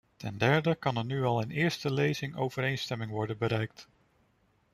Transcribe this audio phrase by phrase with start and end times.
[0.17, 3.87] Ten derde kan er nu al in eerste lezing overeenstemming worden bereikt.